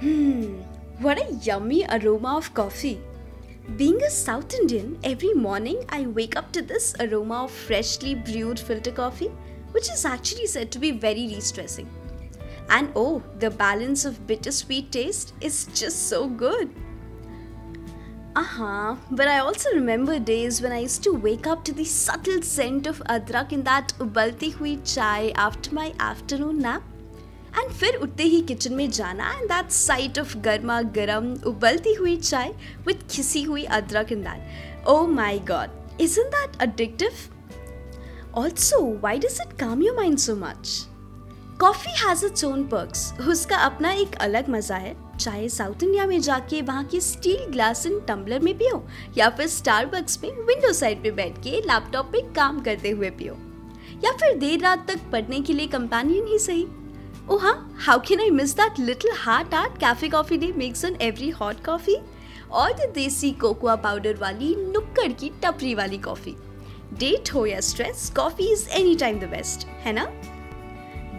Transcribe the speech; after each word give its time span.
Hmm, 0.00 0.60
what 0.98 1.18
a 1.18 1.32
yummy 1.42 1.86
aroma 1.86 2.36
of 2.36 2.52
coffee. 2.52 3.00
Being 3.76 4.02
a 4.02 4.10
South 4.10 4.52
Indian, 4.52 4.98
every 5.02 5.32
morning 5.32 5.84
I 5.88 6.06
wake 6.06 6.36
up 6.36 6.52
to 6.52 6.60
this 6.60 6.94
aroma 7.00 7.44
of 7.44 7.50
freshly 7.50 8.14
brewed 8.14 8.60
filter 8.60 8.92
coffee, 8.92 9.30
which 9.72 9.90
is 9.90 10.04
actually 10.04 10.48
said 10.48 10.70
to 10.72 10.78
be 10.78 10.90
very 10.90 11.26
re 11.28 11.40
stressing. 11.40 11.88
And 12.68 12.92
oh, 12.94 13.22
the 13.38 13.50
balance 13.50 14.04
of 14.04 14.26
bittersweet 14.26 14.92
taste 14.92 15.32
is 15.40 15.64
just 15.72 16.10
so 16.10 16.28
good. 16.28 16.68
Uh 18.34 18.42
huh, 18.42 18.96
but 19.10 19.28
I 19.28 19.38
also 19.38 19.70
remember 19.70 20.18
days 20.18 20.60
when 20.60 20.72
I 20.72 20.80
used 20.80 21.02
to 21.04 21.12
wake 21.12 21.46
up 21.46 21.64
to 21.64 21.72
the 21.72 21.86
subtle 21.86 22.42
scent 22.42 22.86
of 22.86 23.02
adrak 23.08 23.50
in 23.50 23.62
that 23.62 23.94
ubalti 23.98 24.50
hui 24.50 24.76
chai 24.84 25.32
after 25.36 25.74
my 25.74 25.94
afternoon 25.98 26.58
nap. 26.58 26.82
And 27.58 27.70
फिर 27.70 27.94
उठते 27.96 28.22
ही 28.22 28.40
kitchen 28.40 28.74
में 28.74 28.90
जाना 28.90 29.30
and 29.32 29.48
that 29.48 29.70
site 29.70 30.18
of 30.18 30.36
गर्मा 30.38 30.80
गर्म 30.96 31.32
उबलती 31.46 31.94
हुई 31.94 32.16
चाय 32.16 32.52
with 32.86 33.06
खिसी 33.10 33.42
हुई 33.42 33.64
अदरक 33.78 34.12
in 34.12 34.22
that 34.22 34.86
oh 34.88 35.06
my 35.06 35.38
God 35.48 36.00
is 36.00 36.18
in 36.20 36.28
that 36.30 36.60
addictive 36.62 37.10
also 38.38 38.84
why 39.02 39.18
does 39.18 39.38
it 39.42 39.58
calm 39.60 39.82
your 39.82 39.96
mind 39.96 40.18
so 40.18 40.36
much 40.36 40.86
coffee 41.60 41.92
has 41.98 42.24
its 42.26 42.44
own 42.44 42.64
perks 42.68 43.12
उसका 43.28 43.56
अपना 43.56 43.90
एक 43.92 44.14
अलग 44.20 44.48
मज़ा 44.50 44.76
है। 44.76 44.94
चाहे 45.18 45.48
साउथ 45.48 45.82
इंडिया 45.82 46.06
में 46.06 46.20
जाके 46.20 46.60
वहाँ 46.62 46.84
की 46.84 47.00
स्टील 47.00 47.44
ग्लास 47.52 47.84
इन 47.86 47.98
टम्बलर 48.08 48.40
में 48.40 48.56
पियो, 48.58 48.84
या 49.18 49.28
फिर 49.28 49.46
स्टारबक्स 49.46 50.18
में 50.22 50.30
विंडो 50.46 50.72
साइड 50.72 51.02
पे 51.02 51.10
बैठ 51.10 51.38
के 51.44 51.60
लैपटॉप 51.60 52.06
पे 52.06 52.20
काम 52.34 52.60
करते 52.60 52.90
हुए 52.90 53.10
पियो। 53.10 53.34
या 54.04 54.12
फिर 54.12 54.36
देर 54.38 54.60
रात 54.60 54.86
तक 54.88 55.10
पढ़ने 55.12 55.40
के 55.40 55.52
लिए 55.52 55.66
कंपेनियन 55.66 56.26
ही 56.26 56.38
सही। 56.38 56.66
Oh, 57.28 57.38
huh? 57.38 57.56
How 57.76 57.98
can 57.98 58.20
I 58.20 58.30
miss 58.30 58.52
that 58.54 58.78
little 58.78 59.12
heart 59.12 59.52
art 59.52 59.80
Cafe 59.80 60.08
Coffee 60.08 60.36
Day 60.38 60.52
makes 60.52 60.84
on 60.84 60.96
every 61.00 61.30
hot 61.32 61.62
coffee? 61.62 61.96
और 62.52 62.72
देसी 62.94 63.30
कोकोआ 63.40 63.74
पाउडर 63.76 64.16
वाली 64.16 64.54
नुक्कड़ 64.56 65.12
की 65.12 65.30
टपरी 65.42 65.74
वाली 65.74 65.96
कॉफ़ी 65.98 66.34
डेट 66.98 67.32
हो 67.34 67.44
या 67.46 67.60
stress 67.60 68.10
coffee 68.16 68.44
is 68.52 68.68
any 68.78 68.94
time 68.96 69.18
the 69.20 69.28
best 69.30 69.66
है 69.84 69.92
ना 69.92 70.04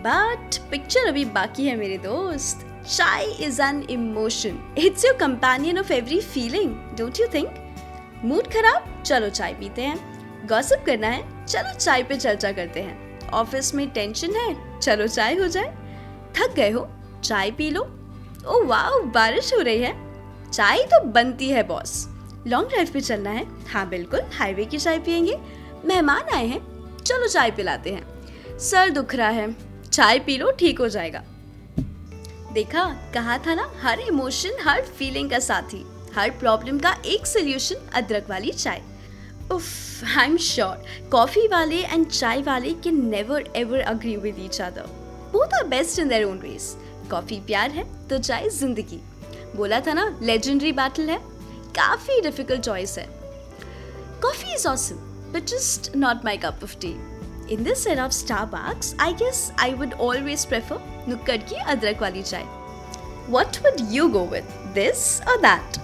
बट 0.06 0.58
पिक्चर 0.72 1.08
अभी 1.08 1.26
बाकी 1.36 1.66
है 1.66 1.76
मेरे 1.78 1.98
दोस्त 2.04 2.66
chai 2.88 3.26
is 3.45 3.62
an 3.62 3.82
emotion 3.89 4.60
it's 4.78 5.06
your 5.06 5.17
companion 5.17 5.80
of 5.80 5.92
every 5.94 6.20
feeling 6.26 6.76
don't 6.98 7.20
you 7.20 7.28
think 7.34 8.22
mood 8.26 8.48
खराब 8.54 8.88
चलो 9.04 9.30
चाय 9.32 9.54
पीते 9.54 9.82
हैं 9.82 10.48
गॉसिप 10.50 10.86
करना 10.86 11.08
है 11.08 11.45
चलो 11.45 11.73
चाय 11.76 12.04
पे 12.04 12.17
चर्चा 12.17 12.52
करते 12.52 12.82
हैं 12.82 13.30
ऑफ़िस 13.34 13.73
में 13.76 13.89
टेंशन 13.92 14.36
है 14.36 14.80
चलो 14.80 15.08
चाय 15.10 15.36
हो 15.36 15.48
जाए 15.48 15.87
थक 16.38 16.54
गए 16.56 16.70
हो? 16.70 16.88
चाय 17.24 17.52
पी 17.52 17.70
लो। 17.70 17.82
ओ 18.48 18.64
वाह 18.64 19.00
बारिश 19.06 19.54
हो 19.54 19.62
रही 19.62 19.82
है। 19.82 19.94
चाय 20.52 20.84
तो 20.84 21.04
बनती 21.04 21.50
है 21.50 21.64
बॉस 21.64 22.08
लॉन्ग 22.48 22.70
ड्राइव 22.70 22.90
पे 22.94 23.02
चलना 23.02 23.30
है। 23.30 23.46
हाँ 23.68 23.88
बिल्कुल 23.90 24.22
हाईवे 24.34 24.66
की 24.66 24.78
चाय 24.78 25.00
पियेंगे। 25.00 25.38
मेहमान 25.86 26.30
आए 26.34 26.46
हैं। 26.48 26.60
चलो 26.98 27.28
चाय 27.28 27.52
पिलाते 27.52 27.94
हैं। 27.94 28.60
सर 28.60 28.90
दुख 28.90 29.16
रहा 29.16 29.30
है। 29.30 29.56
चाय 29.92 30.20
पी 30.20 30.38
लो, 30.38 30.52
ठीक 30.52 30.80
हो 30.80 30.88
जाएगा। 30.88 31.24
देखा, 32.54 32.86
कहा 33.14 33.38
था 33.38 33.56
ना, 33.56 33.72
हर 33.82 34.00
इमोशन 34.00 34.58
हर 34.62 34.82
फीलिंग 34.98 35.30
का 35.30 35.40
साथी। 35.40 35.86
हर 36.16 36.30
प्रॉब्लम 36.30 36.80
का 36.80 36.96
एक 37.06 37.28
सोल्यूशन 37.28 37.76
अदरक 37.94 38.30
वाली 38.30 38.52
चाय। 38.52 38.82
उफ 39.52 40.18
आई 40.18 40.26
एम 40.26 40.38
श्योर 40.38 41.10
कॉफ़ी 41.12 41.48
वाले 41.48 41.82
एंड 41.84 42.08
चाय 42.08 42.42
वाले 42.42 42.74
can 42.74 43.06
never 43.10 43.50
ever 43.56 43.80
agree 43.80 44.16
with 44.16 44.36
each 44.40 44.62
other 44.62 45.07
both 45.31 45.53
are 45.53 45.67
best 45.67 46.00
in 46.00 46.08
their 46.09 46.23
own 46.25 46.39
ways 46.39 46.75
coffee 47.11 47.39
प्यार 47.47 47.72
है 47.72 47.83
तो 48.08 48.17
चाय 48.17 48.50
ज़िंदगी 48.50 49.02
बोला 49.56 49.80
था 49.88 49.94
ना 49.94 50.08
लेजेंडरी 50.22 50.72
बैटल 50.80 51.09
है 51.09 51.17
काफ़ी 51.75 52.22
डिफ़िकल्ट 52.22 52.61
चॉइस 52.61 52.97
है 52.97 53.08
coffee 54.23 54.53
is 54.55 54.67
awesome 54.67 54.95
but 55.33 55.45
just 55.55 55.95
not 55.95 56.26
my 56.26 56.37
cup 56.37 56.64
of 56.64 56.77
tea 56.82 56.95
In 57.49 57.64
this 57.64 57.86
era 57.86 58.04
of 58.04 58.11
Starbucks, 58.11 58.93
I 58.99 59.14
guess 59.14 59.54
I 59.58 59.73
would 59.73 59.93
always 59.93 60.45
prefer 60.45 60.80
Nukkad 61.08 61.45
ki 61.48 61.60
adrak 61.73 62.02
wali 62.02 62.21
chai. 62.21 62.42
What 63.36 63.60
would 63.64 63.80
you 63.89 64.10
go 64.10 64.23
with, 64.23 64.49
this 64.73 65.21
or 65.26 65.37
that? 65.43 65.80